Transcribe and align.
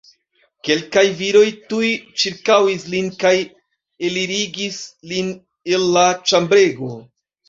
Kelkaj 0.67 1.01
viroj 1.17 1.49
tuj 1.73 1.89
ĉirkaŭis 2.21 2.85
lin 2.93 3.11
kaj 3.23 3.33
elirigis 4.09 4.79
lin 5.13 5.29
el 5.75 5.85
la 5.99 6.07
ĉambrego. 6.33 6.91